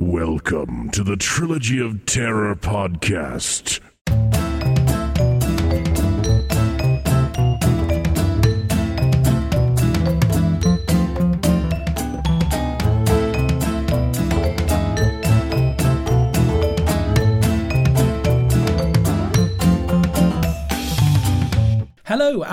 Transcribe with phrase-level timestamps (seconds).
[0.00, 3.80] Welcome to the Trilogy of Terror podcast.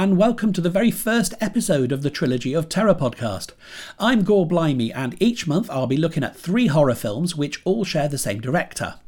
[0.06, 3.54] And welcome to the very first episode of the Trilogy of Terror podcast.
[3.98, 7.84] I'm Gore Blimey, and each month I'll be looking at three horror films which all
[7.84, 9.00] share the same director.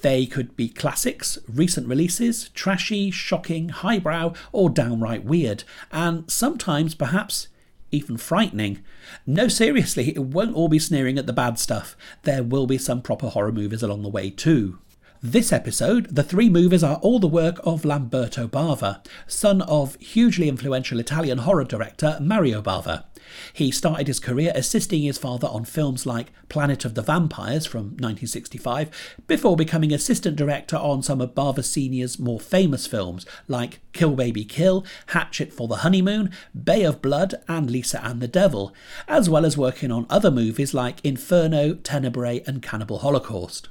[0.00, 7.46] They could be classics, recent releases, trashy, shocking, highbrow, or downright weird, and sometimes perhaps
[7.92, 8.82] even frightening.
[9.24, 11.96] No, seriously, it won't all be sneering at the bad stuff.
[12.24, 14.80] There will be some proper horror movies along the way too.
[15.22, 20.48] This episode, the three movies are all the work of Lamberto Bava, son of hugely
[20.48, 23.04] influential Italian horror director Mario Bava.
[23.52, 27.98] He started his career assisting his father on films like Planet of the Vampires from
[27.98, 34.16] 1965, before becoming assistant director on some of Bava Sr.'s more famous films like Kill
[34.16, 36.30] Baby Kill, Hatchet for the Honeymoon,
[36.64, 38.72] Bay of Blood, and Lisa and the Devil,
[39.06, 43.68] as well as working on other movies like Inferno, Tenebrae, and Cannibal Holocaust.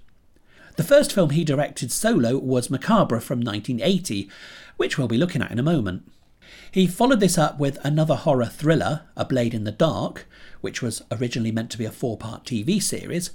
[0.80, 4.30] The first film he directed solo was Macabre from 1980,
[4.78, 6.10] which we'll be looking at in a moment.
[6.72, 10.26] He followed this up with another horror thriller, A Blade in the Dark,
[10.62, 13.32] which was originally meant to be a four part TV series,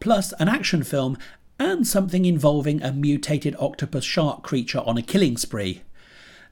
[0.00, 1.18] plus an action film
[1.58, 5.82] and something involving a mutated octopus shark creature on a killing spree.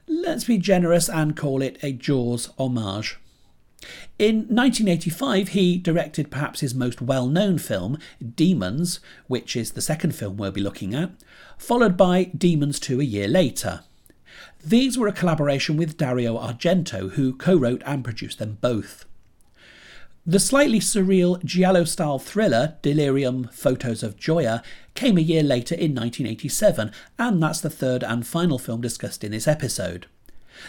[0.07, 3.17] Let's be generous and call it a Jaws homage.
[4.17, 7.97] In 1985, he directed perhaps his most well known film,
[8.35, 11.11] Demons, which is the second film we'll be looking at,
[11.57, 13.81] followed by Demons 2 a year later.
[14.63, 19.05] These were a collaboration with Dario Argento, who co wrote and produced them both.
[20.25, 24.61] The slightly surreal Giallo style thriller Delirium Photos of Gioia,
[24.93, 29.31] came a year later in 1987, and that's the third and final film discussed in
[29.31, 30.07] this episode.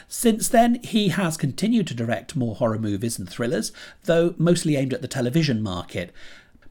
[0.09, 3.73] Since then, he has continued to direct more horror movies and thrillers,
[4.05, 6.13] though mostly aimed at the television market,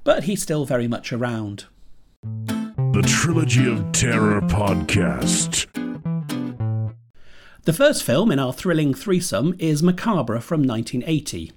[0.04, 1.66] but he's still very much around.
[2.24, 5.68] The Trilogy of Terror podcast.
[7.64, 11.52] The first film in our thrilling threesome is Macabre from 1980.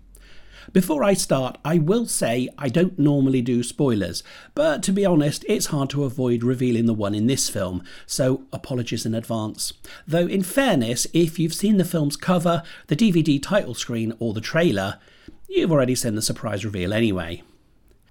[0.71, 4.23] Before I start, I will say I don't normally do spoilers,
[4.55, 8.45] but to be honest, it's hard to avoid revealing the one in this film, so
[8.53, 9.73] apologies in advance.
[10.07, 14.41] Though, in fairness, if you've seen the film's cover, the DVD title screen, or the
[14.41, 14.99] trailer,
[15.49, 17.43] you've already seen the surprise reveal anyway.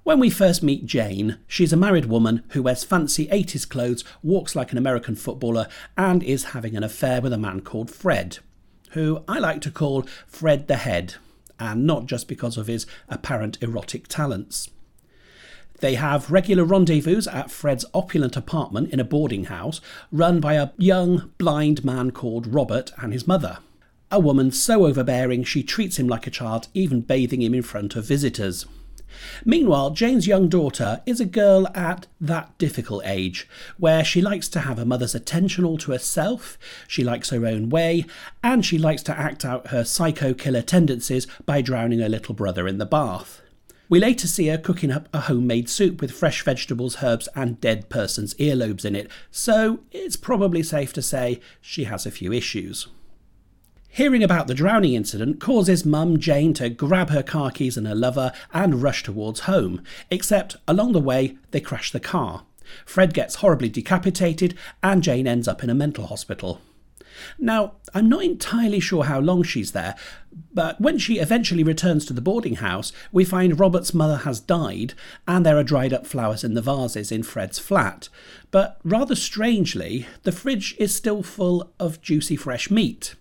[0.03, 4.55] When we first meet Jane, she's a married woman who wears fancy 80s clothes, walks
[4.55, 8.39] like an American footballer, and is having an affair with a man called Fred,
[8.91, 11.15] who I like to call Fred the Head
[11.61, 14.69] and not just because of his apparent erotic talents.
[15.79, 20.71] They have regular rendezvous at Fred's opulent apartment in a boarding house run by a
[20.77, 23.59] young, blind man called Robert and his mother.
[24.11, 27.95] A woman so overbearing she treats him like a child, even bathing him in front
[27.95, 28.65] of visitors.
[29.45, 34.61] Meanwhile, Jane's young daughter is a girl at that difficult age, where she likes to
[34.61, 36.57] have her mother's attention all to herself,
[36.87, 38.05] she likes her own way,
[38.43, 42.67] and she likes to act out her psycho killer tendencies by drowning her little brother
[42.67, 43.41] in the bath.
[43.89, 47.89] We later see her cooking up a homemade soup with fresh vegetables, herbs, and dead
[47.89, 52.87] person's earlobes in it, so it's probably safe to say she has a few issues.
[53.93, 57.93] Hearing about the drowning incident causes Mum Jane to grab her car keys and her
[57.93, 62.45] lover and rush towards home, except along the way they crash the car.
[62.85, 66.61] Fred gets horribly decapitated and Jane ends up in a mental hospital.
[67.37, 69.95] Now, I'm not entirely sure how long she's there,
[70.53, 74.93] but when she eventually returns to the boarding house, we find Robert's mother has died
[75.27, 78.07] and there are dried up flowers in the vases in Fred's flat.
[78.51, 83.15] But rather strangely, the fridge is still full of juicy fresh meat.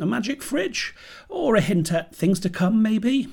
[0.00, 0.94] A magic fridge?
[1.28, 3.28] Or a hint at things to come, maybe?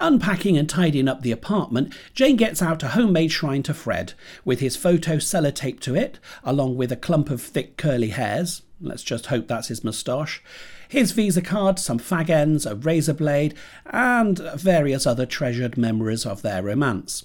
[0.00, 4.14] Unpacking and tidying up the apartment, Jane gets out a homemade shrine to Fred,
[4.44, 8.62] with his photo sellotaped to it, along with a clump of thick curly hairs.
[8.80, 10.40] Let's just hope that's his moustache.
[10.88, 13.54] His Visa card, some fag ends, a razor blade,
[13.84, 17.24] and various other treasured memories of their romance.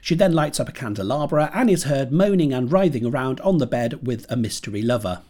[0.00, 3.66] She then lights up a candelabra and is heard moaning and writhing around on the
[3.66, 5.22] bed with a mystery lover.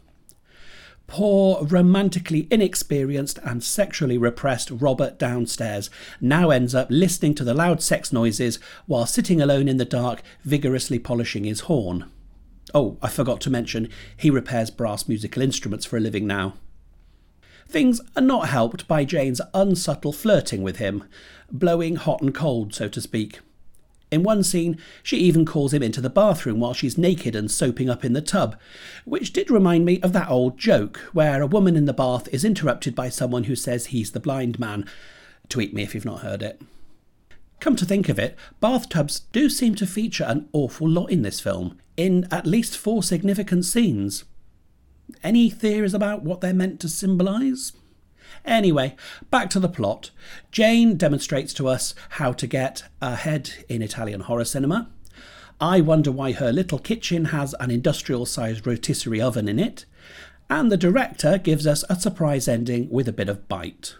[1.06, 5.90] Poor, romantically inexperienced, and sexually repressed Robert downstairs
[6.20, 10.22] now ends up listening to the loud sex noises while sitting alone in the dark,
[10.42, 12.10] vigorously polishing his horn.
[12.74, 16.54] Oh, I forgot to mention, he repairs brass musical instruments for a living now.
[17.68, 21.04] Things are not helped by Jane's unsubtle flirting with him,
[21.50, 23.40] blowing hot and cold, so to speak.
[24.10, 27.90] In one scene, she even calls him into the bathroom while she's naked and soaping
[27.90, 28.56] up in the tub,
[29.04, 32.44] which did remind me of that old joke where a woman in the bath is
[32.44, 34.88] interrupted by someone who says he's the blind man.
[35.48, 36.60] Tweet me if you've not heard it.
[37.60, 41.40] Come to think of it, bathtubs do seem to feature an awful lot in this
[41.40, 44.24] film, in at least four significant scenes.
[45.22, 47.72] Any theories about what they're meant to symbolise?
[48.44, 48.94] Anyway,
[49.30, 50.10] back to the plot.
[50.52, 54.90] Jane demonstrates to us how to get ahead in Italian horror cinema.
[55.60, 59.86] I wonder why her little kitchen has an industrial sized rotisserie oven in it.
[60.50, 63.96] And the director gives us a surprise ending with a bit of bite.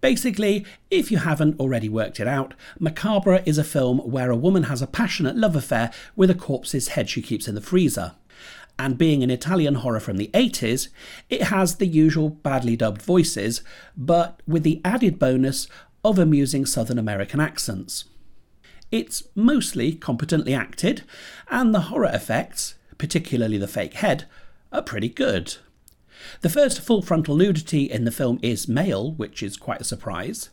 [0.00, 4.64] Basically, if you haven't already worked it out, Macabre is a film where a woman
[4.64, 8.12] has a passionate love affair with a corpse's head she keeps in the freezer
[8.80, 10.88] and being an Italian horror from the 80s,
[11.28, 13.62] it has the usual badly dubbed voices,
[13.94, 15.68] but with the added bonus
[16.02, 18.06] of amusing Southern American accents.
[18.90, 21.02] It's mostly competently acted,
[21.50, 24.24] and the horror effects, particularly the fake head,
[24.72, 25.58] are pretty good.
[26.40, 30.50] The first full frontal nudity in the film is male, which is quite a surprise.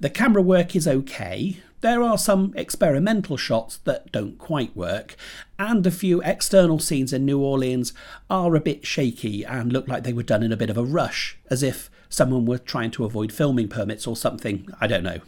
[0.00, 5.14] The camera work is okay, there are some experimental shots that don't quite work,
[5.58, 7.92] and a few external scenes in New Orleans
[8.30, 10.84] are a bit shaky and look like they were done in a bit of a
[10.84, 15.20] rush, as if someone were trying to avoid filming permits or something, I don't know.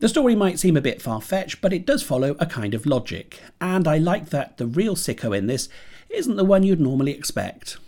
[0.00, 2.84] The story might seem a bit far fetched, but it does follow a kind of
[2.84, 5.68] logic, and I like that the real sicko in this
[6.10, 7.78] isn't the one you'd normally expect.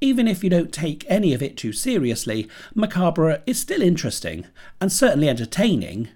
[0.00, 4.46] Even if you don't take any of it too seriously, Macabre is still interesting,
[4.80, 6.08] and certainly entertaining,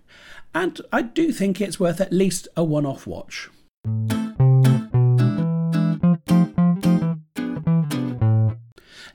[0.55, 3.49] and I do think it's worth at least a one off watch.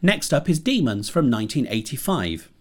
[0.01, 2.51] Next up is Demons from 1985.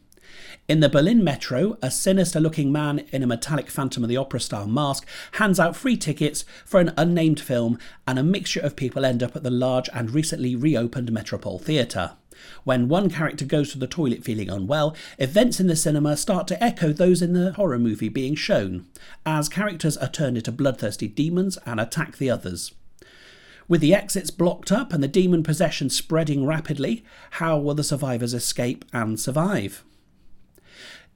[0.66, 4.40] In the Berlin metro, a sinister looking man in a metallic Phantom of the Opera
[4.40, 7.78] style mask hands out free tickets for an unnamed film,
[8.08, 12.12] and a mixture of people end up at the large and recently reopened Metropole Theatre.
[12.64, 16.64] When one character goes to the toilet feeling unwell, events in the cinema start to
[16.64, 18.86] echo those in the horror movie being shown,
[19.26, 22.72] as characters are turned into bloodthirsty demons and attack the others.
[23.68, 28.32] With the exits blocked up and the demon possession spreading rapidly, how will the survivors
[28.32, 29.84] escape and survive?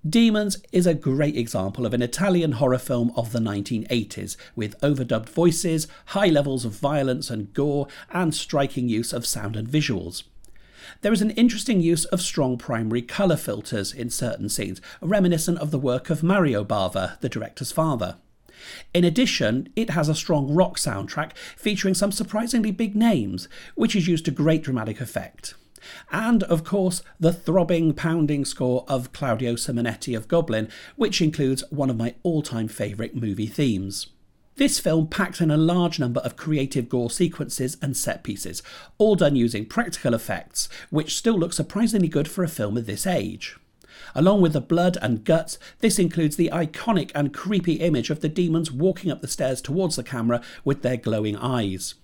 [0.08, 5.28] Demons is a great example of an Italian horror film of the 1980s, with overdubbed
[5.28, 10.22] voices, high levels of violence and gore, and striking use of sound and visuals.
[11.00, 15.72] There is an interesting use of strong primary colour filters in certain scenes, reminiscent of
[15.72, 18.18] the work of Mario Bava, the director's father.
[18.94, 24.06] In addition, it has a strong rock soundtrack featuring some surprisingly big names, which is
[24.06, 25.54] used to great dramatic effect.
[26.10, 31.90] And, of course, the throbbing, pounding score of Claudio Simonetti of Goblin, which includes one
[31.90, 34.08] of my all time favourite movie themes.
[34.56, 38.60] This film packs in a large number of creative gore sequences and set pieces,
[38.98, 43.06] all done using practical effects, which still look surprisingly good for a film of this
[43.06, 43.56] age.
[44.16, 48.28] Along with the blood and guts, this includes the iconic and creepy image of the
[48.28, 51.94] demons walking up the stairs towards the camera with their glowing eyes.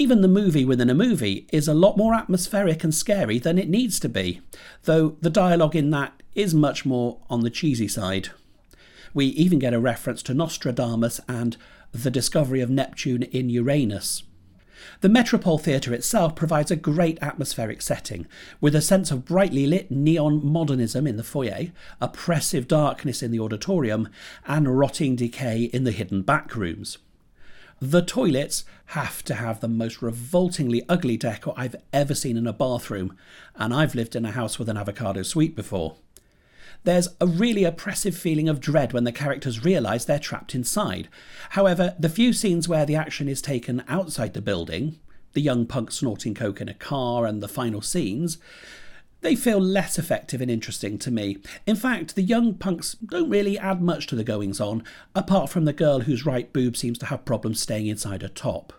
[0.00, 3.68] Even the movie within a movie is a lot more atmospheric and scary than it
[3.68, 4.40] needs to be,
[4.84, 8.28] though the dialogue in that is much more on the cheesy side.
[9.12, 11.56] We even get a reference to Nostradamus and
[11.90, 14.22] the discovery of Neptune in Uranus.
[15.00, 18.28] The Metropole Theatre itself provides a great atmospheric setting,
[18.60, 23.40] with a sense of brightly lit neon modernism in the foyer, oppressive darkness in the
[23.40, 24.08] auditorium,
[24.46, 26.98] and rotting decay in the hidden back rooms.
[27.80, 32.52] The toilets have to have the most revoltingly ugly decor I've ever seen in a
[32.52, 33.16] bathroom,
[33.54, 35.94] and I've lived in a house with an avocado suite before.
[36.82, 41.08] There's a really oppressive feeling of dread when the characters realise they're trapped inside.
[41.50, 44.98] However, the few scenes where the action is taken outside the building,
[45.34, 48.38] the young punk snorting coke in a car, and the final scenes,
[49.20, 51.38] they feel less effective and interesting to me.
[51.66, 54.84] In fact, the young punks don't really add much to the goings on,
[55.14, 58.72] apart from the girl whose right boob seems to have problems staying inside her top.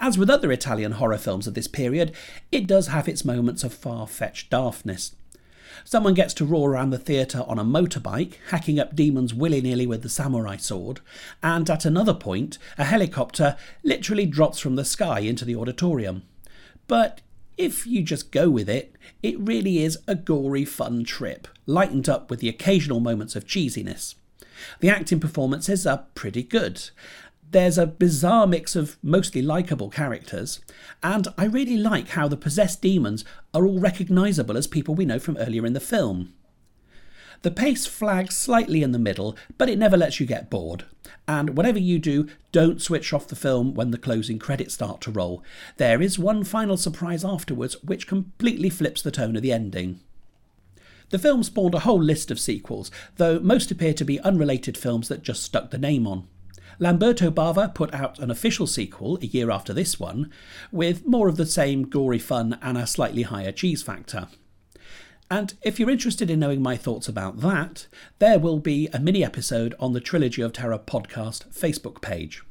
[0.00, 2.14] As with other Italian horror films of this period,
[2.50, 5.14] it does have its moments of far fetched daftness.
[5.84, 9.86] Someone gets to roar around the theatre on a motorbike, hacking up demons willy nilly
[9.86, 11.00] with the samurai sword,
[11.42, 16.22] and at another point, a helicopter literally drops from the sky into the auditorium.
[16.86, 17.20] But
[17.60, 22.30] if you just go with it, it really is a gory, fun trip, lightened up
[22.30, 24.14] with the occasional moments of cheesiness.
[24.80, 26.90] The acting performances are pretty good,
[27.50, 30.60] there's a bizarre mix of mostly likable characters,
[31.02, 35.18] and I really like how the possessed demons are all recognisable as people we know
[35.18, 36.32] from earlier in the film.
[37.42, 40.84] The pace flags slightly in the middle, but it never lets you get bored.
[41.26, 45.10] And whatever you do, don't switch off the film when the closing credits start to
[45.10, 45.42] roll.
[45.78, 50.00] There is one final surprise afterwards which completely flips the tone of the ending.
[51.08, 55.08] The film spawned a whole list of sequels, though most appear to be unrelated films
[55.08, 56.28] that just stuck the name on.
[56.78, 60.30] Lamberto Bava put out an official sequel a year after this one,
[60.70, 64.28] with more of the same gory fun and a slightly higher cheese factor.
[65.30, 67.86] And if you're interested in knowing my thoughts about that,
[68.18, 72.42] there will be a mini episode on the Trilogy of Terror podcast Facebook page.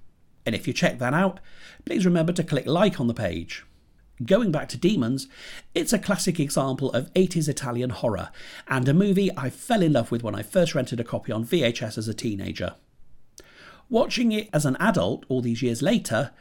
[0.46, 1.42] And if you check that out,
[1.84, 3.66] please remember to click like on the page.
[4.26, 5.28] Going back to Demons,
[5.76, 8.30] it's a classic example of 80s Italian horror,
[8.68, 11.46] and a movie I fell in love with when I first rented a copy on
[11.46, 12.76] VHS as a teenager.
[13.90, 16.32] Watching it as an adult all these years later,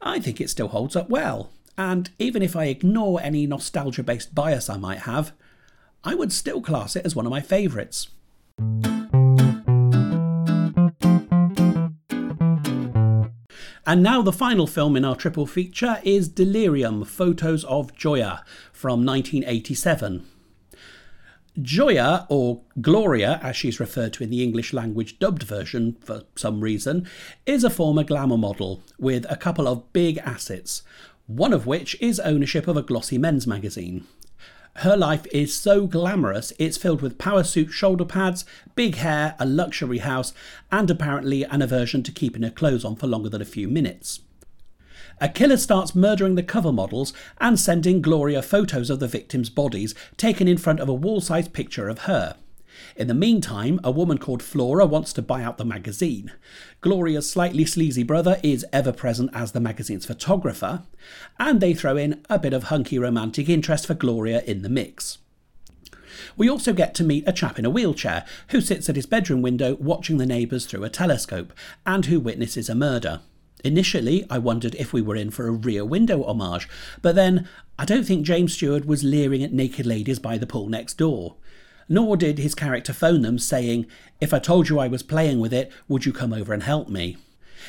[0.00, 4.34] I think it still holds up well, and even if I ignore any nostalgia based
[4.34, 5.32] bias I might have,
[6.08, 8.08] I would still class it as one of my favourites.
[13.86, 19.04] And now the final film in our triple feature is Delirium Photos of Gioia from
[19.04, 20.24] 1987.
[21.60, 26.62] Gioia, or Gloria as she's referred to in the English language dubbed version for some
[26.62, 27.06] reason,
[27.44, 30.82] is a former glamour model with a couple of big assets,
[31.26, 34.06] one of which is ownership of a glossy men's magazine.
[34.82, 38.44] Her life is so glamorous, it's filled with power suit shoulder pads,
[38.76, 40.32] big hair, a luxury house,
[40.70, 44.20] and apparently an aversion to keeping her clothes on for longer than a few minutes.
[45.20, 49.96] A killer starts murdering the cover models and sending Gloria photos of the victims' bodies
[50.16, 52.36] taken in front of a wall sized picture of her.
[52.96, 56.32] In the meantime, a woman called Flora wants to buy out the magazine.
[56.80, 60.82] Gloria's slightly sleazy brother is ever present as the magazine's photographer,
[61.38, 65.18] and they throw in a bit of hunky romantic interest for Gloria in the mix.
[66.36, 69.42] We also get to meet a chap in a wheelchair who sits at his bedroom
[69.42, 71.52] window watching the neighbours through a telescope
[71.86, 73.20] and who witnesses a murder.
[73.64, 76.68] Initially, I wondered if we were in for a rear window homage,
[77.02, 80.68] but then I don't think James Stewart was leering at naked ladies by the pool
[80.68, 81.36] next door
[81.88, 83.86] nor did his character phone them saying,
[84.20, 86.88] If I told you I was playing with it, would you come over and help
[86.88, 87.16] me?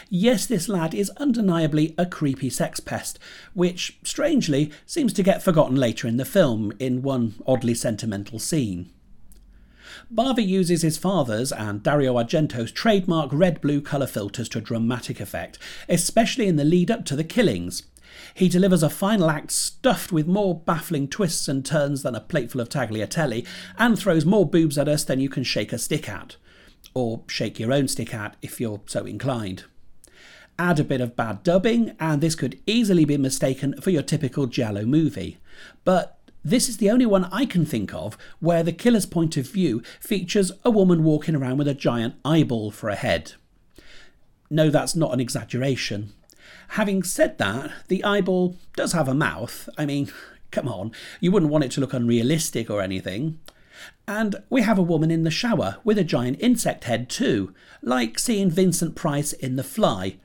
[0.10, 3.20] Yes, this lad is undeniably a creepy sex pest,
[3.54, 8.92] which, strangely, seems to get forgotten later in the film in one oddly sentimental scene.
[10.14, 15.58] Bava uses his father's and Dario Argento's trademark red blue colour filters to dramatic effect,
[15.88, 17.84] especially in the lead up to the killings.
[18.34, 22.62] He delivers a final act stuffed with more baffling twists and turns than a plateful
[22.62, 23.46] of tagliatelle,
[23.78, 26.36] and throws more boobs at us than you can shake a stick at.
[26.94, 29.64] Or shake your own stick at if you're so inclined.
[30.58, 34.46] Add a bit of bad dubbing, and this could easily be mistaken for your typical
[34.46, 35.38] Giallo movie.
[35.86, 39.50] But this is the only one I can think of where the killer's point of
[39.50, 43.34] view features a woman walking around with a giant eyeball for a head.
[44.50, 46.14] No, that's not an exaggeration.
[46.74, 49.68] Having said that, the eyeball does have a mouth.
[49.78, 50.12] I mean,
[50.52, 53.40] come on, you wouldn't want it to look unrealistic or anything.
[54.08, 58.20] And we have a woman in the shower with a giant insect head too, like
[58.20, 60.18] seeing Vincent Price in The Fly,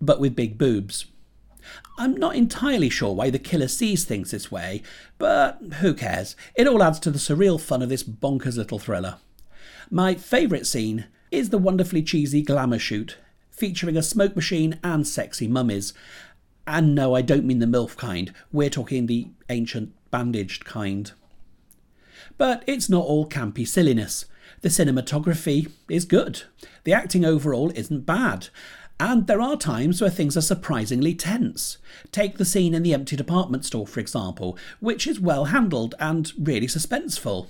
[0.00, 1.06] but with big boobs.
[1.98, 4.82] I'm not entirely sure why the killer sees things this way,
[5.18, 6.36] but who cares?
[6.54, 9.16] It all adds to the surreal fun of this bonkers little thriller.
[9.90, 13.16] My favourite scene is the wonderfully cheesy glamour shoot
[13.56, 15.92] featuring a smoke machine and sexy mummies.
[16.66, 21.12] And no, I don't mean the MILF kind, we're talking the ancient bandaged kind.
[22.38, 24.26] But it's not all campy silliness.
[24.60, 26.42] The cinematography is good.
[26.84, 28.48] The acting overall isn't bad.
[28.98, 31.78] And there are times where things are surprisingly tense.
[32.12, 36.32] Take the scene in the empty department store, for example, which is well handled and
[36.38, 37.48] really suspenseful.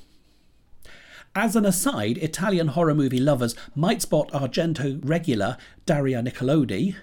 [1.36, 6.96] As an aside, Italian horror movie lovers might spot Argento regular Daria Nicolodi,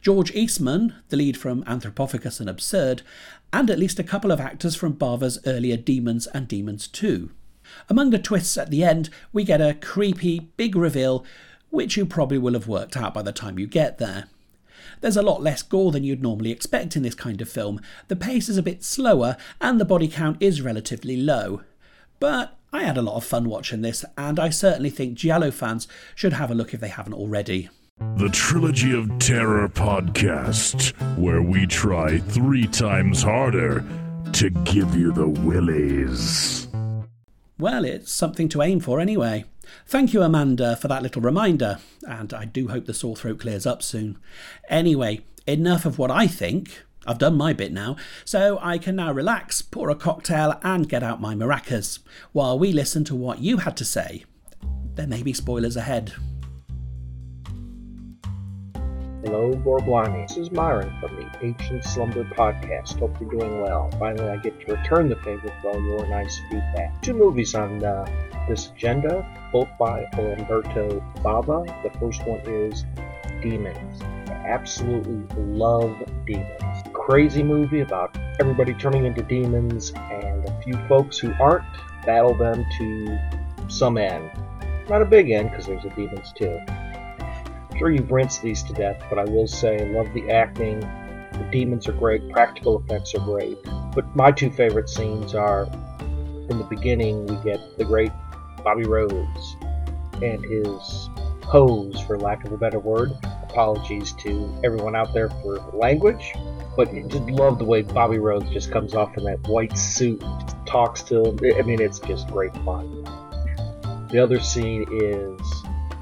[0.00, 3.02] George Eastman, the lead from Anthropophagus and Absurd,
[3.52, 7.30] and at least a couple of actors from Bava's earlier Demons and Demons 2.
[7.90, 11.22] Among the twists at the end, we get a creepy, big reveal,
[11.68, 14.28] which you probably will have worked out by the time you get there.
[15.02, 18.16] There's a lot less gore than you'd normally expect in this kind of film, the
[18.16, 21.60] pace is a bit slower, and the body count is relatively low.
[22.18, 25.86] But I had a lot of fun watching this, and I certainly think Giallo fans
[26.16, 27.68] should have a look if they haven't already.
[28.16, 33.84] The Trilogy of Terror podcast, where we try three times harder
[34.32, 36.66] to give you the willies.
[37.60, 39.44] Well, it's something to aim for anyway.
[39.86, 41.78] Thank you, Amanda, for that little reminder,
[42.08, 44.18] and I do hope the sore throat clears up soon.
[44.68, 46.82] Anyway, enough of what I think.
[47.06, 51.02] I've done my bit now, so I can now relax, pour a cocktail, and get
[51.02, 51.98] out my maracas,
[52.32, 54.24] while we listen to what you had to say
[54.94, 56.12] there may be spoilers ahead.
[59.24, 60.26] Hello, Gore Blimey.
[60.28, 62.98] This is Myron from the Ancient Slumber Podcast.
[62.98, 63.90] Hope you're doing well.
[63.98, 67.00] Finally, I get to return the favor for all your nice feedback.
[67.02, 68.04] Two movies on uh,
[68.48, 71.64] this agenda, both by Lamberto Bava.
[71.82, 72.84] The first one is
[73.40, 74.02] Demons.
[74.28, 75.96] I absolutely love
[76.26, 76.73] Demons.
[77.04, 81.64] Crazy movie about everybody turning into demons and a few folks who aren't
[82.06, 83.18] battle them to
[83.68, 84.30] some end.
[84.88, 86.60] Not a big end because there's a Demons 2
[87.78, 90.80] sure you've rinsed these to death, but I will say love the acting.
[90.80, 93.58] The demons are great, practical effects are great.
[93.94, 95.64] But my two favorite scenes are
[96.48, 98.12] in the beginning, we get the great
[98.62, 99.56] Bobby Rhodes
[100.22, 101.10] and his
[101.42, 103.12] pose, for lack of a better word.
[103.42, 106.32] Apologies to everyone out there for language,
[106.76, 110.22] but just love the way Bobby Rhodes just comes off in that white suit,
[110.66, 111.38] talks to him.
[111.56, 113.04] I mean, it's just great fun.
[114.10, 115.40] The other scene is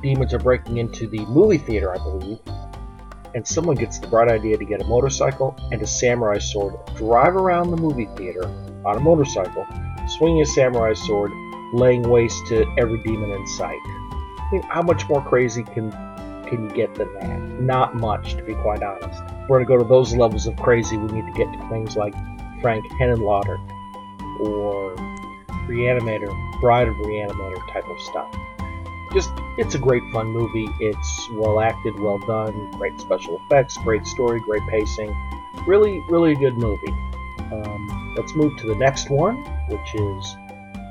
[0.02, 2.38] demons are breaking into the movie theater, I believe,
[3.34, 7.36] and someone gets the bright idea to get a motorcycle and a samurai sword, drive
[7.36, 8.44] around the movie theater
[8.84, 9.66] on a motorcycle,
[10.18, 11.30] swinging a samurai sword,
[11.72, 13.78] laying waste to every demon in sight.
[13.86, 15.90] I mean, how much more crazy can
[16.46, 17.40] can you get than that?
[17.62, 19.22] Not much, to be quite honest.
[19.48, 21.96] We're going to go to those levels of crazy, we need to get to things
[21.96, 22.14] like
[22.60, 23.58] Frank Henenlotter
[24.40, 24.94] or
[25.68, 28.34] Reanimator, Bride of Reanimator type of stuff
[29.12, 30.68] just it's a great fun movie.
[30.80, 35.14] It's well acted, well done, great special effects, great story, great pacing.
[35.66, 36.94] Really, really a good movie.
[37.52, 39.36] Um, let's move to the next one,
[39.68, 40.36] which is,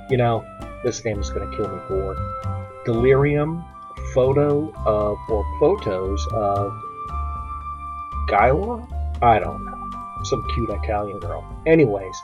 [0.10, 0.46] you know,
[0.84, 2.15] this name is going to kill me for
[2.86, 3.63] Delirium
[4.13, 6.72] photo of or photos of
[8.31, 8.88] Gaila.
[9.21, 9.89] I don't know,
[10.23, 11.45] some cute Italian girl.
[11.67, 12.15] Anyways,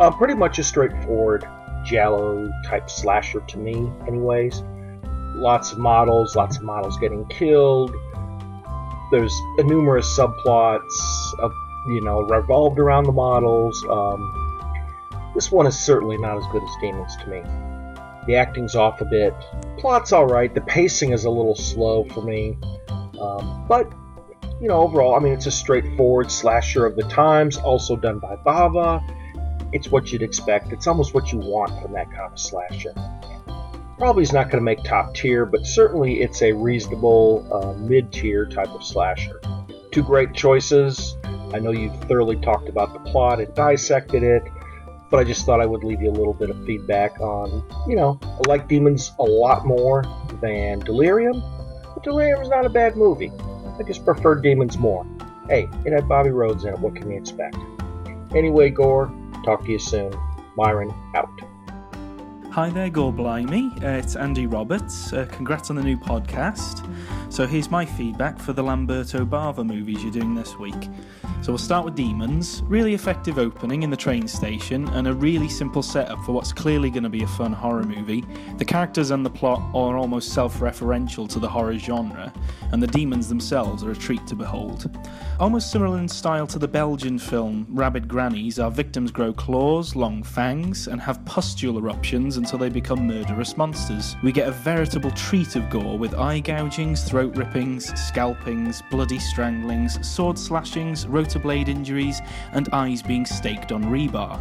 [0.00, 1.46] uh, pretty much a straightforward
[1.84, 3.90] Giallo type slasher to me.
[4.06, 4.62] Anyways
[5.36, 7.94] lots of models, lots of models getting killed.
[9.10, 11.52] There's numerous subplots of
[11.88, 13.84] you know revolved around the models.
[13.88, 17.42] Um, this one is certainly not as good as Demons to me.
[18.26, 19.34] The acting's off a bit.
[19.78, 20.52] Plot's alright.
[20.52, 22.58] The pacing is a little slow for me.
[23.20, 23.92] Um, but,
[24.60, 28.36] you know, overall, I mean, it's a straightforward slasher of the times, also done by
[28.36, 29.02] Bava.
[29.72, 30.72] It's what you'd expect.
[30.72, 32.94] It's almost what you want from that kind of slasher.
[33.98, 38.12] Probably is not going to make top tier, but certainly it's a reasonable uh, mid
[38.12, 39.40] tier type of slasher.
[39.90, 41.16] Two great choices.
[41.52, 44.42] I know you've thoroughly talked about the plot and dissected it,
[45.10, 47.96] but I just thought I would leave you a little bit of feedback on, you
[47.96, 50.04] know, I like Demons a lot more
[50.40, 51.42] than Delirium,
[51.94, 53.30] but Delirium is not a bad movie.
[53.78, 55.06] I just prefer Demons more.
[55.48, 57.56] Hey, it had Bobby Rhodes in it, what can you expect?
[58.34, 59.12] Anyway, Gore,
[59.44, 60.12] talk to you soon.
[60.56, 61.28] Myron, out.
[62.50, 63.70] Hi there, Gore Blimey.
[63.82, 65.12] Uh, it's Andy Roberts.
[65.12, 66.88] Uh, congrats on the new podcast.
[67.28, 70.88] So, here's my feedback for the Lamberto Bava movies you're doing this week.
[71.42, 72.62] So we'll start with Demons.
[72.66, 76.90] Really effective opening in the train station and a really simple setup for what's clearly
[76.90, 78.24] going to be a fun horror movie.
[78.58, 82.32] The characters and the plot are almost self referential to the horror genre,
[82.72, 84.90] and the demons themselves are a treat to behold.
[85.38, 90.22] Almost similar in style to the Belgian film Rabid Grannies, our victims grow claws, long
[90.22, 94.16] fangs, and have pustule eruptions until they become murderous monsters.
[94.22, 100.06] We get a veritable treat of gore with eye gougings, throat rippings, scalpings, bloody stranglings,
[100.06, 102.20] sword slashings, rotor blade injuries,
[102.52, 104.38] and eyes being staked on rebar.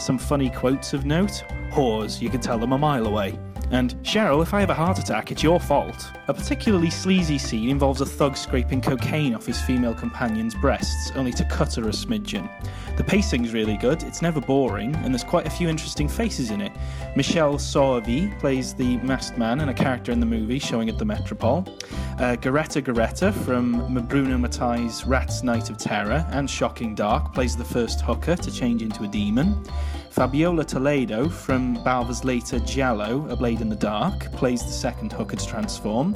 [0.00, 3.38] Some funny quotes of note whores, you can tell them a mile away.
[3.74, 6.12] And Cheryl, if I have a heart attack, it's your fault.
[6.28, 11.32] A particularly sleazy scene involves a thug scraping cocaine off his female companion's breasts, only
[11.32, 12.48] to cut her a smidgen.
[12.96, 16.60] The pacing's really good, it's never boring, and there's quite a few interesting faces in
[16.60, 16.70] it.
[17.16, 21.04] Michele Soavi plays the masked man and a character in the movie showing at the
[21.04, 21.64] Metropole.
[22.20, 27.64] Uh, Geretta Geretta from Bruno Mattei's Rat's Night of Terror and Shocking Dark plays the
[27.64, 29.66] first hooker to change into a demon.
[30.14, 35.34] Fabiola Toledo from Bava's later Giallo, A Blade in the Dark, plays the second hooker
[35.34, 36.14] to transform,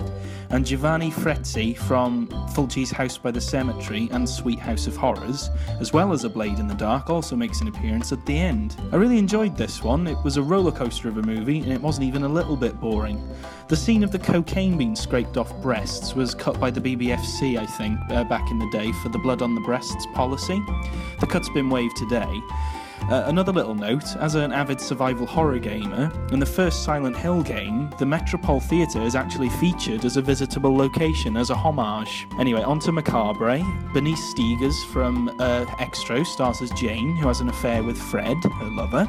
[0.51, 5.93] and Giovanni Frezzi from Fulci's House by the Cemetery and Sweet House of Horrors, as
[5.93, 8.77] well as A Blade in the Dark, also makes an appearance at the end.
[8.93, 10.07] I really enjoyed this one.
[10.07, 12.81] It was a roller coaster of a movie, and it wasn't even a little bit
[12.81, 13.21] boring.
[13.67, 17.67] The scene of the cocaine being scraped off breasts was cut by the BBFC, I
[17.67, 20.63] think, uh, back in the day for the blood on the breasts policy.
[21.19, 22.41] The cut's been waived today.
[23.11, 27.43] Uh, another little note as an avid survival horror gamer, in the first Silent Hill
[27.43, 32.27] game, the Metropole Theatre is actually featured as a visitable location as a homage.
[32.39, 33.63] Anyway, on to Macabre.
[33.95, 38.67] Bernice Stegers from uh, Xtro stars as Jane, who has an affair with Fred, her
[38.67, 39.09] lover.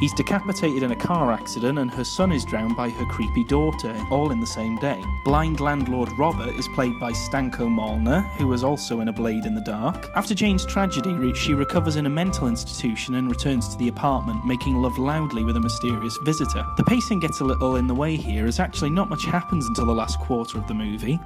[0.00, 3.94] He's decapitated in a car accident, and her son is drowned by her creepy daughter,
[4.10, 5.02] all in the same day.
[5.24, 9.56] Blind landlord Robert is played by Stanko Molnar, who was also in A Blade in
[9.56, 10.08] the Dark.
[10.14, 14.76] After Jane's tragedy, she recovers in a mental institution and returns to the apartment, making
[14.76, 16.64] love loudly with a mysterious visitor.
[16.76, 19.86] The pacing gets a little in the way here, as actually not much happens until
[19.86, 21.18] the last quarter of the movie.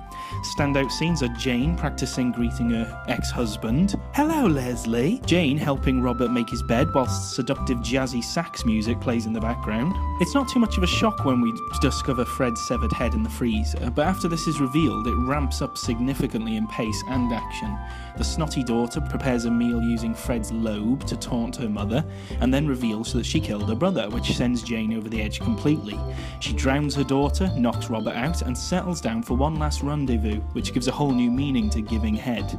[0.57, 3.97] Standout scenes are Jane practicing greeting her ex husband.
[4.15, 5.21] Hello, Leslie.
[5.27, 9.95] Jane helping Robert make his bed whilst seductive jazzy sax music plays in the background.
[10.21, 13.31] It's not too much of a shock when we discover Fred's severed head in the
[13.31, 17.79] freezer, but after this is revealed, it ramps up significantly in pace and action.
[18.17, 22.05] The snotty daughter prepares a meal using Fred's lobe to taunt her mother,
[22.41, 25.99] and then reveals that she killed her brother, which sends Jane over the edge completely.
[26.41, 30.73] She drowns her daughter, knocks Robert out, and settles down for one last rendezvous, which
[30.73, 32.59] gives a whole new meaning to giving head.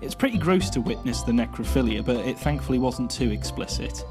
[0.00, 4.04] It's pretty gross to witness the necrophilia, but it thankfully wasn't too explicit.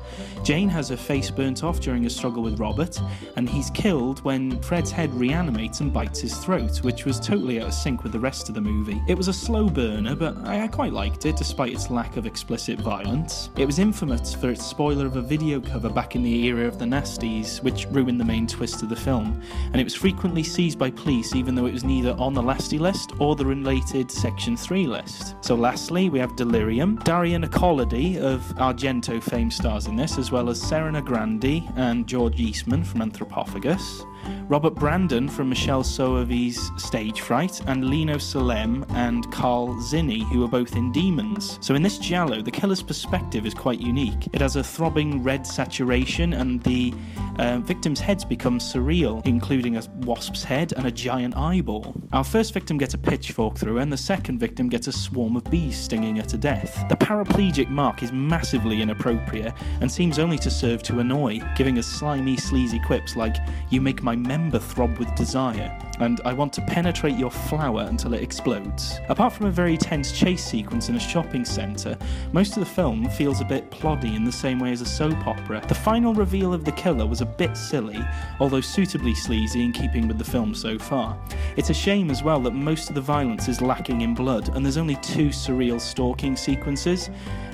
[0.43, 2.99] Jane has her face burnt off during a struggle with Robert,
[3.35, 7.67] and he's killed when Fred's head reanimates and bites his throat, which was totally out
[7.67, 9.01] of sync with the rest of the movie.
[9.07, 12.79] It was a slow burner, but I, quite liked it despite its lack of explicit
[12.79, 13.49] violence.
[13.57, 16.79] It was infamous for its spoiler of a video cover back in the era of
[16.79, 19.41] the nasties, which ruined the main twist of the film,
[19.71, 22.79] and it was frequently seized by police even though it was neither on the lasty
[22.79, 25.35] list or the related Section 3 list.
[25.41, 26.95] So lastly, we have Delirium.
[27.03, 32.39] Daria Nicolodi of Argento fame stars in this, as well as Serena Grandi and George
[32.39, 34.05] Eastman from Anthropophagus.
[34.47, 40.47] Robert Brandon from Michele Soavi's Stage Fright, and Lino Salemme and Karl Zinny, who are
[40.47, 41.57] both in Demons.
[41.61, 44.27] So in this Giallo, the killer's perspective is quite unique.
[44.33, 46.93] It has a throbbing red saturation, and the
[47.39, 51.95] uh, victim's heads become surreal, including a wasp's head and a giant eyeball.
[52.11, 55.43] Our first victim gets a pitchfork through, and the second victim gets a swarm of
[55.45, 56.85] bees stinging her to death.
[56.89, 61.87] The paraplegic mark is massively inappropriate and seems only to serve to annoy, giving us
[61.87, 63.37] slimy, sleazy quips like,
[63.69, 68.13] You make my member throb with desire, and I want to penetrate your flower until
[68.13, 68.99] it explodes.
[69.09, 71.97] Apart from a very tense chase sequence in a shopping centre,
[72.31, 75.27] most of the film feels a bit ploddy in the same way as a soap
[75.27, 75.63] opera.
[75.67, 77.99] The final reveal of the killer was a bit silly,
[78.39, 81.17] although suitably sleazy in keeping with the film so far.
[81.57, 84.65] It's a shame as well that most of the violence is lacking in blood, and
[84.65, 87.09] there's only two surreal stalking sequences,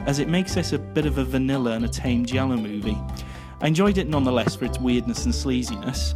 [0.05, 2.97] as it makes this a bit of a vanilla and a tame Giallo movie.
[3.61, 6.15] I enjoyed it nonetheless for its weirdness and sleaziness.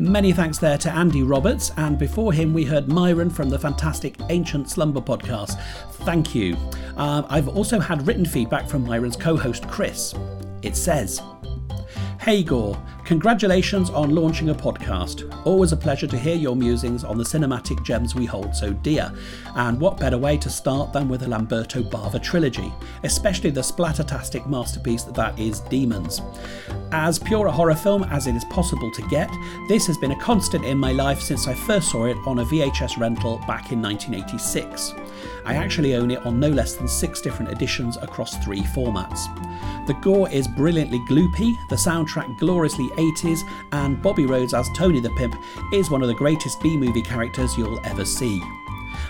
[0.00, 4.14] Many thanks there to Andy Roberts, and before him we heard Myron from the fantastic
[4.28, 5.60] Ancient Slumber podcast.
[6.04, 6.56] Thank you.
[6.96, 10.14] Uh, I've also had written feedback from Myron's co host Chris.
[10.62, 11.20] It says,
[12.20, 15.34] Hey Gore, congratulations on launching a podcast.
[15.46, 19.10] Always a pleasure to hear your musings on the cinematic gems we hold so dear.
[19.56, 22.70] And what better way to start than with the Lamberto Bava trilogy,
[23.04, 26.20] especially the splattertastic masterpiece that is Demons.
[26.92, 29.30] As pure a horror film as it is possible to get,
[29.70, 32.44] this has been a constant in my life since I first saw it on a
[32.44, 34.92] VHS rental back in 1986.
[35.48, 39.24] I actually own it on no less than six different editions across three formats.
[39.86, 43.40] The gore is brilliantly gloopy, the soundtrack gloriously 80s,
[43.72, 45.34] and Bobby Rhodes as Tony the Pimp
[45.72, 48.42] is one of the greatest B movie characters you'll ever see.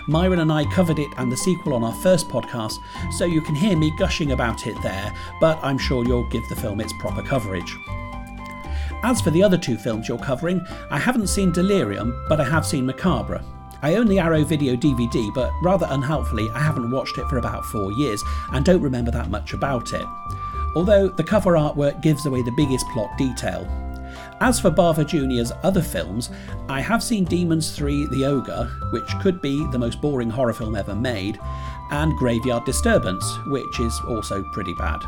[0.07, 3.53] Myron and I covered it and the sequel on our first podcast, so you can
[3.53, 7.21] hear me gushing about it there, but I'm sure you'll give the film its proper
[7.21, 7.75] coverage.
[9.03, 12.65] As for the other two films you're covering, I haven't seen Delirium, but I have
[12.65, 13.43] seen Macabre.
[13.81, 17.65] I own the Arrow Video DVD, but rather unhelpfully, I haven't watched it for about
[17.65, 20.05] four years and don't remember that much about it.
[20.75, 23.67] Although the cover artwork gives away the biggest plot detail.
[24.41, 26.29] As for Bava Jr.'s other films,
[26.67, 30.75] I have seen Demons 3 The Ogre, which could be the most boring horror film
[30.75, 31.39] ever made,
[31.91, 35.01] and Graveyard Disturbance, which is also pretty bad.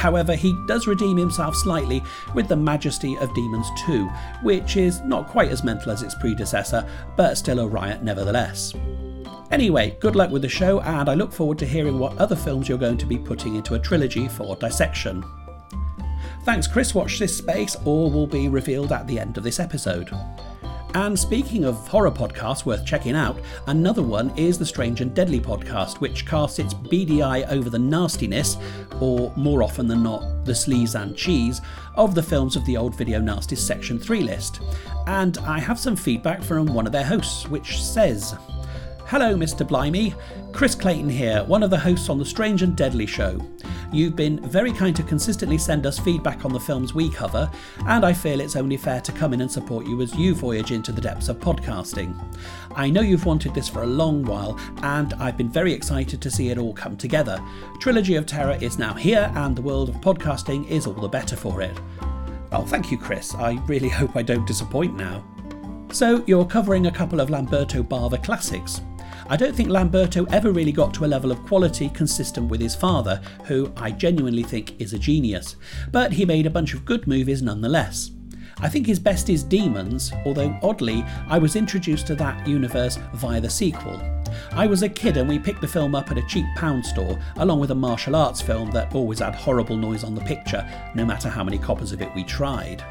[0.00, 2.02] However, he does redeem himself slightly
[2.34, 4.06] with The Majesty of Demons 2,
[4.42, 8.72] which is not quite as mental as its predecessor, but still a riot nevertheless.
[9.50, 12.66] Anyway, good luck with the show, and I look forward to hearing what other films
[12.66, 15.22] you're going to be putting into a trilogy for dissection.
[16.44, 16.94] Thanks, Chris.
[16.94, 20.10] Watch this space, all will be revealed at the end of this episode.
[20.94, 25.38] And speaking of horror podcasts worth checking out, another one is the Strange and Deadly
[25.38, 28.56] podcast, which casts its eye over the nastiness,
[29.00, 31.60] or more often than not, the sleaze and cheese,
[31.94, 34.60] of the films of the old Video Nasties Section 3 list.
[35.06, 38.34] And I have some feedback from one of their hosts, which says.
[39.06, 39.66] Hello, Mr.
[39.66, 40.14] Blimey.
[40.52, 43.40] Chris Clayton here, one of the hosts on the Strange and Deadly show.
[43.92, 47.50] You've been very kind to consistently send us feedback on the films we cover,
[47.86, 50.70] and I feel it's only fair to come in and support you as you voyage
[50.70, 52.14] into the depths of podcasting.
[52.74, 56.30] I know you've wanted this for a long while, and I've been very excited to
[56.30, 57.42] see it all come together.
[57.80, 61.36] Trilogy of Terror is now here, and the world of podcasting is all the better
[61.36, 61.78] for it.
[62.52, 63.34] Oh, thank you, Chris.
[63.34, 65.24] I really hope I don't disappoint now.
[65.90, 68.82] So, you're covering a couple of Lamberto Bava classics.
[69.30, 72.74] I don't think Lamberto ever really got to a level of quality consistent with his
[72.74, 75.54] father, who I genuinely think is a genius,
[75.92, 78.10] but he made a bunch of good movies nonetheless.
[78.58, 83.40] I think his best is Demons, although oddly, I was introduced to that universe via
[83.40, 84.02] the sequel.
[84.50, 87.16] I was a kid and we picked the film up at a cheap pound store,
[87.36, 91.06] along with a martial arts film that always had horrible noise on the picture, no
[91.06, 92.82] matter how many copies of it we tried.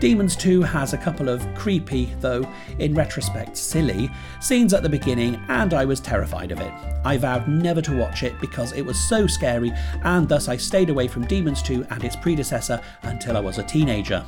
[0.00, 2.46] Demons 2 has a couple of creepy, though
[2.78, 4.08] in retrospect silly,
[4.40, 6.72] scenes at the beginning, and I was terrified of it.
[7.04, 9.72] I vowed never to watch it because it was so scary,
[10.04, 13.64] and thus I stayed away from Demons 2 and its predecessor until I was a
[13.64, 14.24] teenager.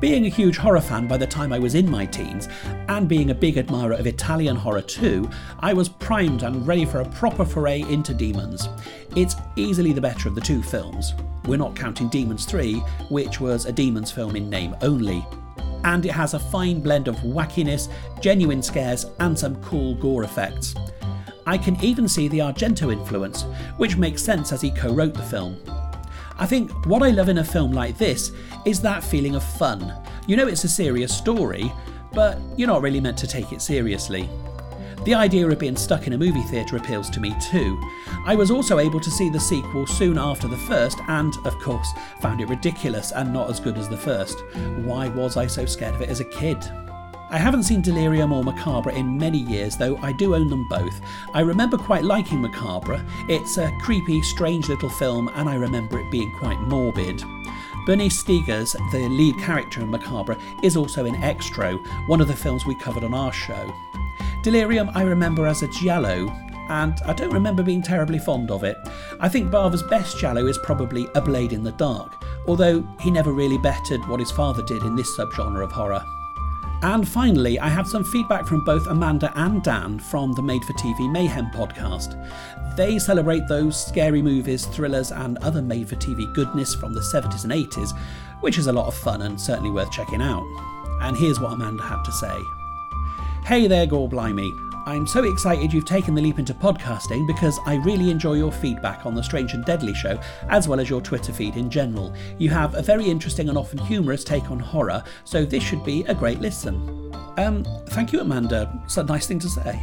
[0.00, 2.48] Being a huge horror fan by the time I was in my teens,
[2.88, 7.00] and being a big admirer of Italian horror too, I was primed and ready for
[7.00, 8.68] a proper foray into Demons.
[9.16, 11.14] It's easily the better of the two films.
[11.46, 12.74] We're not counting Demons 3,
[13.10, 15.26] which was a Demons film in name only.
[15.82, 17.88] And it has a fine blend of wackiness,
[18.20, 20.76] genuine scares, and some cool gore effects.
[21.44, 23.42] I can even see the Argento influence,
[23.78, 25.56] which makes sense as he co wrote the film.
[26.38, 28.30] I think what I love in a film like this
[28.64, 29.92] is that feeling of fun.
[30.26, 31.72] You know it's a serious story,
[32.12, 34.28] but you're not really meant to take it seriously.
[35.04, 37.80] The idea of being stuck in a movie theatre appeals to me too.
[38.24, 41.88] I was also able to see the sequel soon after the first, and, of course,
[42.20, 44.40] found it ridiculous and not as good as the first.
[44.84, 46.58] Why was I so scared of it as a kid?
[47.30, 50.98] I haven't seen Delirium or Macabre in many years, though I do own them both.
[51.34, 53.04] I remember quite liking Macabre.
[53.28, 57.22] It's a creepy, strange little film, and I remember it being quite morbid.
[57.84, 62.64] Bernice Stegers, the lead character in Macabre, is also in Xtro, one of the films
[62.64, 63.74] we covered on our show.
[64.42, 66.30] Delirium I remember as a giallo,
[66.70, 68.78] and I don't remember being terribly fond of it.
[69.20, 73.32] I think Bava's best giallo is probably A Blade in the Dark, although he never
[73.32, 76.02] really bettered what his father did in this subgenre of horror.
[76.82, 80.74] And finally, I have some feedback from both Amanda and Dan from the Made for
[80.74, 82.14] TV Mayhem podcast.
[82.76, 87.42] They celebrate those scary movies, thrillers, and other made for TV goodness from the 70s
[87.42, 87.98] and 80s,
[88.40, 90.44] which is a lot of fun and certainly worth checking out.
[91.02, 92.38] And here's what Amanda had to say
[93.44, 94.67] Hey there, Gore Blimey.
[94.88, 99.04] I'm so excited you've taken the leap into podcasting because I really enjoy your feedback
[99.04, 102.14] on the Strange and Deadly show, as well as your Twitter feed in general.
[102.38, 106.04] You have a very interesting and often humorous take on horror, so this should be
[106.04, 107.14] a great listen.
[107.36, 108.80] Um, thank you, Amanda.
[108.86, 109.78] It's a nice thing to say.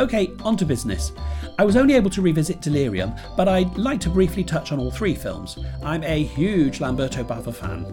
[0.00, 1.12] Okay, on to business.
[1.58, 4.90] I was only able to revisit Delirium, but I'd like to briefly touch on all
[4.90, 5.58] three films.
[5.84, 7.84] I'm a huge Lamberto Bava fan.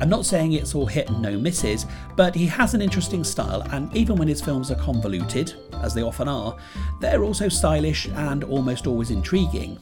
[0.00, 3.62] I'm not saying it's all hit and no misses, but he has an interesting style,
[3.70, 6.56] and even when his films are convoluted, as they often are,
[6.98, 9.78] they're also stylish and almost always intriguing.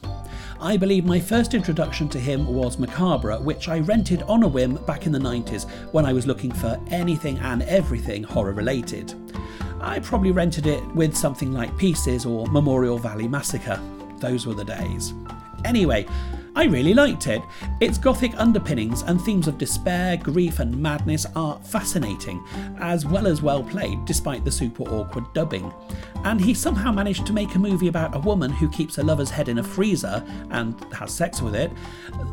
[0.63, 4.75] I believe my first introduction to him was Macabre, which I rented on a whim
[4.85, 9.15] back in the 90s when I was looking for anything and everything horror related.
[9.81, 13.81] I probably rented it with something like Pieces or Memorial Valley Massacre.
[14.19, 15.15] Those were the days.
[15.65, 16.07] Anyway,
[16.55, 17.43] I really liked it.
[17.81, 22.45] Its gothic underpinnings and themes of despair, grief, and madness are fascinating,
[22.79, 25.73] as well as well played despite the super awkward dubbing.
[26.25, 29.31] And he somehow managed to make a movie about a woman who keeps a lover's
[29.31, 31.71] head in a freezer and has sex with it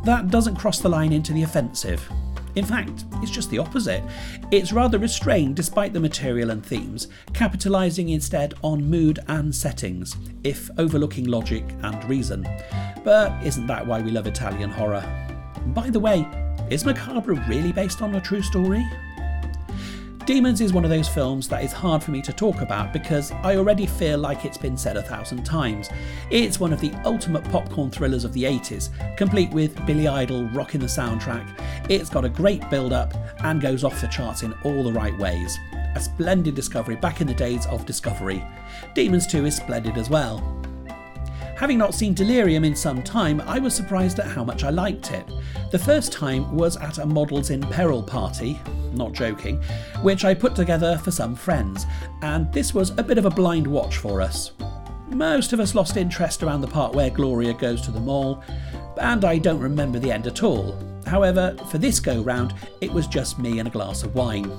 [0.03, 2.09] that doesn't cross the line into the offensive.
[2.57, 4.03] In fact, it's just the opposite.
[4.49, 10.71] It's rather restrained despite the material and themes, capitalising instead on mood and settings, if
[10.79, 12.49] overlooking logic and reason.
[13.03, 15.05] But isn't that why we love Italian horror?
[15.67, 16.27] By the way,
[16.71, 18.83] is Macabre really based on a true story?
[20.27, 23.31] Demons is one of those films that is hard for me to talk about because
[23.31, 25.89] I already feel like it's been said a thousand times.
[26.29, 30.81] It's one of the ultimate popcorn thrillers of the 80s, complete with Billy Idol rocking
[30.81, 31.47] the soundtrack.
[31.89, 33.13] It's got a great build up
[33.45, 35.57] and goes off the charts in all the right ways.
[35.95, 38.43] A splendid discovery back in the days of Discovery.
[38.95, 40.43] Demons 2 is splendid as well.
[41.57, 45.09] Having not seen Delirium in some time, I was surprised at how much I liked
[45.09, 45.25] it.
[45.71, 48.59] The first time was at a Models in Peril party,
[48.93, 49.59] not joking,
[50.03, 51.87] which I put together for some friends,
[52.21, 54.51] and this was a bit of a blind watch for us.
[55.09, 58.43] Most of us lost interest around the part where Gloria goes to the mall,
[59.01, 60.77] and I don't remember the end at all.
[61.07, 64.51] However, for this go round, it was just me and a glass of wine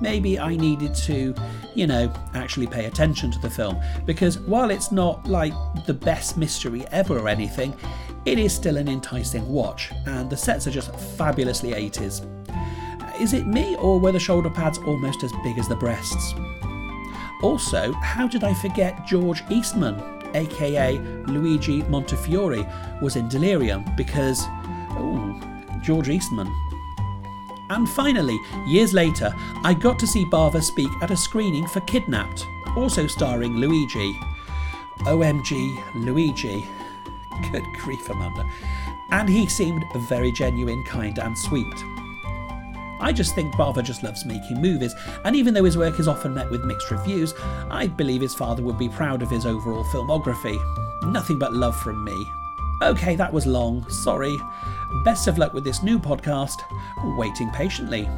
[0.00, 1.34] maybe I needed to,
[1.74, 3.80] you know, actually pay attention to the film.
[4.04, 5.52] Because while it's not like
[5.86, 7.74] the best mystery ever or anything,
[8.24, 12.26] it is still an enticing watch, and the sets are just fabulously 80s.
[13.20, 16.34] Is it me, or were the shoulder pads almost as big as the breasts?
[17.42, 20.02] Also, how did I forget George Eastman,
[20.34, 24.44] aka Luigi Montefiori, was in Delirium because,
[24.96, 25.38] oh,
[25.82, 26.50] George Eastman.
[27.70, 32.46] And finally, years later, I got to see Bava speak at a screening for Kidnapped,
[32.76, 34.18] also starring Luigi.
[35.00, 36.66] OMG, Luigi.
[37.50, 38.48] Good grief, Amanda.
[39.10, 41.74] And he seemed very genuine, kind, and sweet.
[43.00, 46.32] I just think Bava just loves making movies, and even though his work is often
[46.32, 47.34] met with mixed reviews,
[47.70, 50.58] I believe his father would be proud of his overall filmography.
[51.04, 52.26] Nothing but love from me.
[52.82, 54.38] Okay, that was long, sorry.
[55.04, 56.56] Best of luck with this new podcast,
[57.18, 58.08] Waiting Patiently.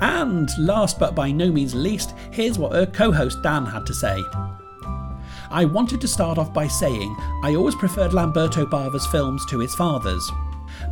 [0.00, 3.94] And last but by no means least, here's what her co host Dan had to
[3.94, 4.22] say.
[5.50, 9.74] I wanted to start off by saying I always preferred Lamberto Bava's films to his
[9.74, 10.30] father's.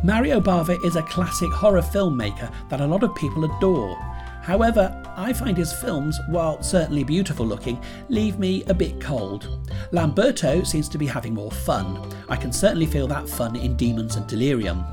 [0.03, 3.95] Mario Bava is a classic horror filmmaker that a lot of people adore.
[4.43, 9.69] However, I find his films, while certainly beautiful looking, leave me a bit cold.
[9.91, 12.11] Lamberto seems to be having more fun.
[12.29, 14.83] I can certainly feel that fun in Demons and Delirium.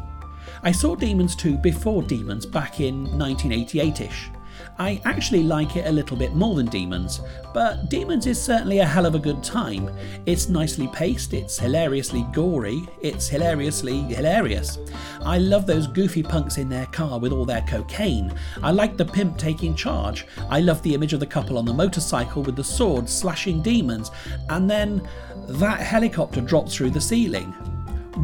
[0.63, 4.31] I saw Demons 2 before Demons back in 1988 ish.
[4.79, 7.21] I actually like it a little bit more than Demons,
[7.53, 9.91] but Demons is certainly a hell of a good time.
[10.27, 14.79] It's nicely paced, it's hilariously gory, it's hilariously hilarious.
[15.23, 18.33] I love those goofy punks in their car with all their cocaine.
[18.63, 20.27] I like the pimp taking charge.
[20.49, 24.11] I love the image of the couple on the motorcycle with the sword slashing demons,
[24.49, 25.07] and then
[25.49, 27.55] that helicopter drops through the ceiling.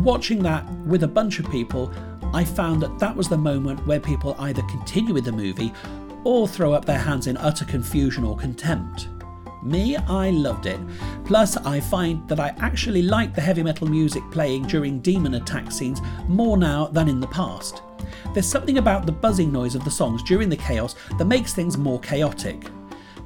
[0.03, 1.93] Watching that with a bunch of people,
[2.35, 5.73] I found that that was the moment where people either continue with the movie
[6.25, 9.09] or throw up their hands in utter confusion or contempt.
[9.63, 10.79] Me, I loved it.
[11.25, 15.73] Plus, I find that I actually like the heavy metal music playing during demon attack
[15.73, 17.83] scenes more now than in the past.
[18.35, 21.79] There's something about the buzzing noise of the songs during the chaos that makes things
[21.79, 22.67] more chaotic.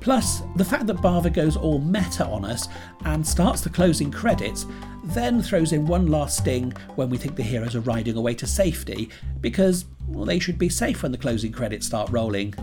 [0.01, 2.69] Plus, the fact that Bava goes all meta on us
[3.05, 4.67] and starts the closing credits,
[5.03, 8.47] then throws in one last sting when we think the heroes are riding away to
[8.47, 12.55] safety, because well, they should be safe when the closing credits start rolling.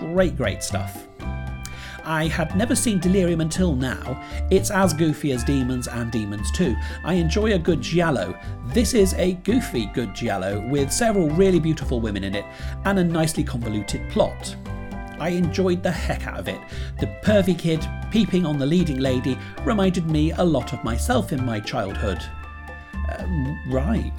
[0.00, 1.06] Great, great stuff.
[2.04, 4.20] I had never seen Delirium until now.
[4.50, 6.74] It's as goofy as Demons and Demons 2.
[7.04, 8.38] I enjoy a good giallo.
[8.68, 12.46] This is a goofy good giallo with several really beautiful women in it
[12.84, 14.56] and a nicely convoluted plot.
[15.18, 16.60] I enjoyed the heck out of it.
[16.98, 21.44] The pervy kid peeping on the leading lady reminded me a lot of myself in
[21.44, 22.24] my childhood.
[23.10, 23.26] Uh,
[23.68, 24.12] right.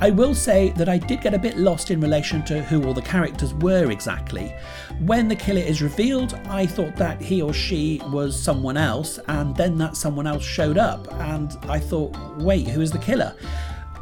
[0.00, 2.94] I will say that I did get a bit lost in relation to who all
[2.94, 4.54] the characters were exactly.
[5.00, 9.56] When the killer is revealed, I thought that he or she was someone else, and
[9.56, 13.34] then that someone else showed up, and I thought, wait, who is the killer?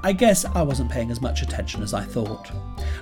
[0.04, 2.50] I guess I wasn't paying as much attention as I thought.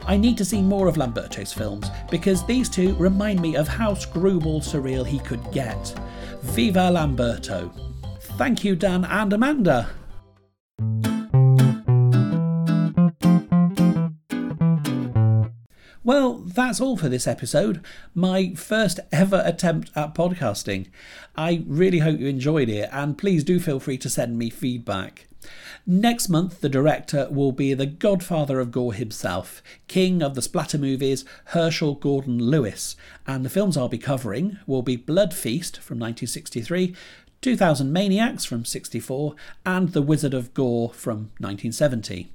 [0.07, 3.94] I need to see more of Lamberto's films because these two remind me of how
[3.94, 5.98] screwball surreal he could get.
[6.42, 7.72] Viva Lamberto!
[8.38, 9.90] Thank you, Dan and Amanda.
[16.06, 17.82] Well, that's all for this episode.
[18.14, 20.88] My first ever attempt at podcasting.
[21.34, 25.26] I really hope you enjoyed it, and please do feel free to send me feedback.
[25.86, 30.76] Next month, the director will be the godfather of gore himself, king of the splatter
[30.76, 35.98] movies, Herschell Gordon Lewis, and the films I'll be covering will be Blood Feast from
[35.98, 36.94] 1963,
[37.40, 42.33] 2000 Maniacs from 64, and The Wizard of Gore from 1970.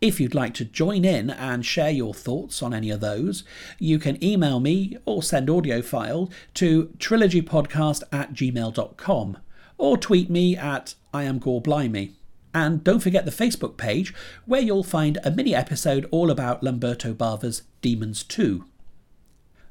[0.00, 3.44] If you'd like to join in and share your thoughts on any of those,
[3.78, 9.36] you can email me or send audio file to trilogypodcast at gmail.com
[9.76, 12.12] or tweet me at I am Gore Blimey.
[12.54, 14.14] And don't forget the Facebook page
[14.46, 18.64] where you'll find a mini episode all about Lamberto Bava's Demons 2.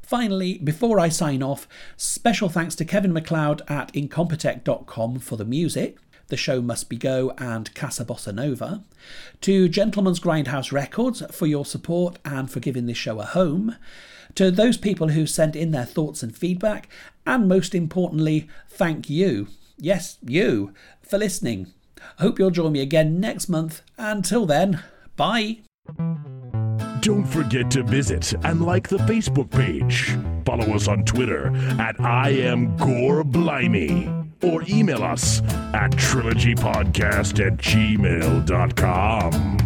[0.03, 5.97] Finally, before I sign off, special thanks to Kevin MacLeod at Incompetech.com for the music.
[6.29, 8.83] The Show Must Be Go, and Casa Bossa Nova,
[9.41, 13.75] to Gentleman's Grindhouse Records for your support and for giving this show a home,
[14.35, 16.87] to those people who sent in their thoughts and feedback,
[17.25, 21.73] and most importantly, thank you, yes, you, for listening.
[22.19, 23.81] Hope you'll join me again next month.
[23.97, 24.83] Until then,
[25.15, 25.59] bye.
[27.01, 30.17] Don't forget to visit and like the Facebook page.
[30.45, 35.41] Follow us on Twitter at I am Gore Blimey or email us
[35.73, 39.58] at trilogypodcast at gmail.com.